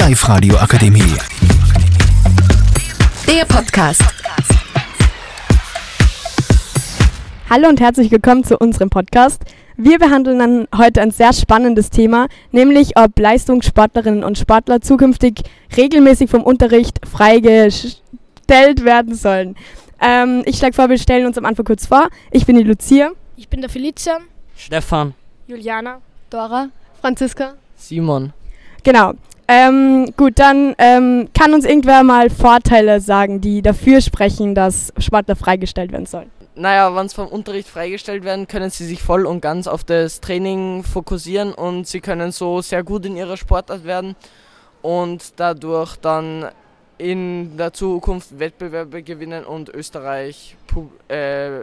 [0.00, 1.14] Live radio akademie
[3.28, 4.02] Der Podcast.
[7.50, 9.42] Hallo und herzlich willkommen zu unserem Podcast.
[9.76, 15.42] Wir behandeln dann heute ein sehr spannendes Thema, nämlich ob Leistungssportlerinnen und Sportler zukünftig
[15.76, 18.00] regelmäßig vom Unterricht freigestellt
[18.82, 19.54] werden sollen.
[20.00, 22.08] Ähm, ich schlage vor, wir stellen uns am Anfang kurz vor.
[22.30, 23.10] Ich bin die Lucia.
[23.36, 24.16] Ich bin der Felicia.
[24.56, 25.12] Stefan.
[25.46, 26.00] Juliana.
[26.30, 26.70] Dora.
[27.02, 27.52] Franziska.
[27.76, 28.32] Simon.
[28.82, 29.12] Genau.
[29.52, 35.34] Ähm, gut, dann ähm, kann uns irgendwer mal Vorteile sagen, die dafür sprechen, dass Sportler
[35.34, 36.30] freigestellt werden sollen.
[36.54, 40.20] Naja, wenn sie vom Unterricht freigestellt werden, können sie sich voll und ganz auf das
[40.20, 44.14] Training fokussieren und sie können so sehr gut in ihrer Sportart werden
[44.82, 46.46] und dadurch dann
[46.98, 51.62] in der Zukunft Wettbewerbe gewinnen und Österreich pub äh,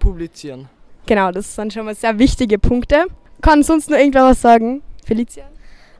[0.00, 0.68] publizieren.
[1.06, 3.04] Genau, das sind schon mal sehr wichtige Punkte.
[3.40, 4.82] Kann sonst nur irgendwer was sagen?
[5.04, 5.44] Felicia?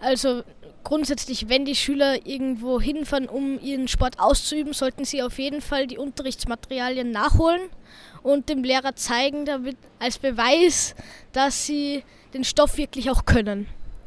[0.01, 0.43] Also
[0.85, 5.87] grundsätzlich, wenn die Schüler irgendwo hinfahren, um ihren Sport auszuüben, sollten sie auf jeden Fall
[5.87, 7.63] die Unterrichtsmaterialien nachholen
[8.23, 10.95] und dem Lehrer zeigen, damit als Beweis,
[11.33, 13.67] dass sie den Stoff wirklich auch können.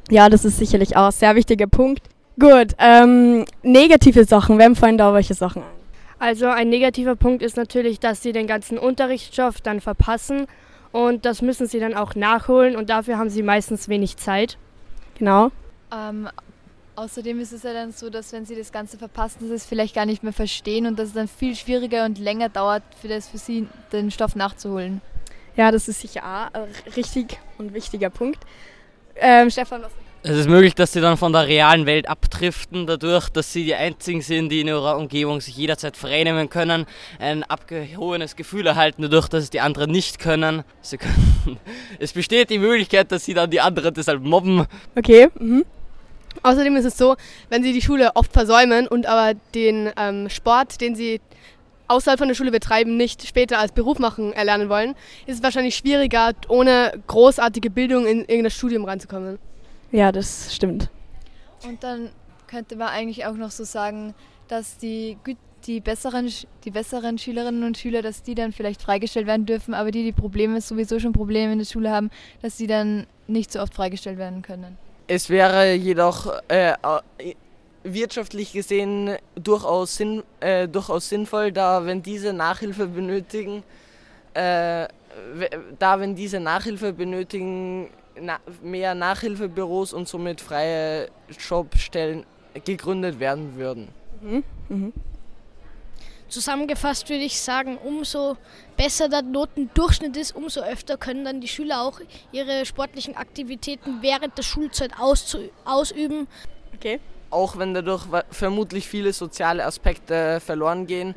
[0.10, 2.02] Ja, das ist sicherlich auch ein sehr wichtiger Punkt.
[2.40, 5.78] Gut, ähm, negative Sachen, wem fallen da welche Sachen ein?
[6.20, 10.48] Also ein negativer Punkt ist natürlich, dass sie den ganzen Unterrichtsstoff dann verpassen
[10.92, 14.58] und das müssen sie dann auch nachholen und dafür haben sie meistens wenig Zeit.
[15.18, 15.52] Genau.
[15.92, 16.28] Ähm,
[16.98, 19.66] außerdem ist es ja dann so, dass wenn sie das Ganze verpassen, dass sie es
[19.66, 23.08] vielleicht gar nicht mehr verstehen und dass es dann viel schwieriger und länger dauert, für
[23.08, 25.02] das für sie den Stoff nachzuholen.
[25.56, 28.40] Ja, das ist sicher auch ein richtig und wichtiger Punkt.
[29.16, 29.92] Ähm, Stefan, was?
[30.24, 33.76] Es ist möglich, dass sie dann von der realen Welt abdriften, dadurch, dass sie die
[33.76, 36.86] einzigen sind, die in ihrer Umgebung sich jederzeit freinehmen können,
[37.20, 40.64] ein abgehobenes Gefühl erhalten, dadurch, dass es die anderen nicht können.
[40.82, 41.60] Sie können
[42.00, 44.66] es besteht die Möglichkeit, dass sie dann die anderen deshalb mobben.
[44.96, 45.30] Okay.
[45.40, 45.64] Mhm.
[46.44, 47.16] Außerdem ist es so,
[47.50, 51.20] wenn sie die Schule oft versäumen und aber den ähm, Sport, den sie
[51.88, 55.76] außerhalb von der Schule betreiben, nicht später als Beruf machen erlernen wollen, ist es wahrscheinlich
[55.76, 59.40] schwieriger, ohne großartige Bildung in irgendein Studium reinzukommen.
[59.92, 60.90] Ja, das stimmt.
[61.66, 62.10] Und dann
[62.48, 64.14] könnte man eigentlich auch noch so sagen,
[64.48, 65.18] dass die,
[65.66, 66.32] die, besseren,
[66.66, 70.12] die besseren Schülerinnen und Schüler, dass die dann vielleicht freigestellt werden dürfen, aber die, die
[70.12, 72.10] Probleme, sowieso schon Probleme in der Schule haben,
[72.42, 74.78] dass sie dann nicht so oft freigestellt werden können.
[75.08, 76.74] Es wäre jedoch äh,
[77.84, 83.64] wirtschaftlich gesehen durchaus, sinn, äh, durchaus sinnvoll, da wenn diese Nachhilfe benötigen,
[84.34, 84.88] äh,
[85.80, 92.26] da wenn diese Nachhilfe benötigen, na, mehr Nachhilfebüros und somit freie Jobstellen
[92.66, 93.88] gegründet werden würden.
[94.22, 94.44] Mhm.
[94.70, 94.94] Mhm.
[96.30, 98.38] Zusammengefasst würde ich sagen, umso
[98.76, 102.00] besser der Notendurchschnitt ist, umso öfter können dann die Schüler auch
[102.32, 104.92] ihre sportlichen Aktivitäten während der Schulzeit
[105.66, 106.28] ausüben.
[106.76, 107.00] Okay.
[107.30, 111.16] Auch wenn dadurch vermutlich viele soziale Aspekte verloren gehen,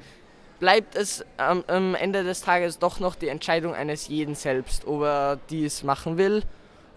[0.58, 5.02] bleibt es am, am Ende des Tages doch noch die Entscheidung eines jeden selbst, ob
[5.02, 6.42] er dies machen will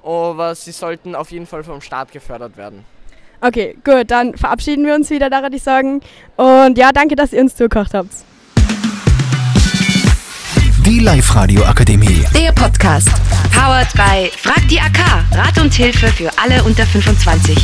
[0.03, 2.85] aber sie sollten auf jeden Fall vom Staat gefördert werden.
[3.45, 5.99] Okay, gut, dann verabschieden wir uns wieder, da würde ich sagen.
[6.37, 8.09] Und ja, danke, dass ihr uns zugekocht habt.
[10.85, 13.09] Die Live radio akademie Der Podcast.
[13.53, 15.25] Powered by Frag die AK.
[15.33, 17.57] Rat und Hilfe für alle unter 25.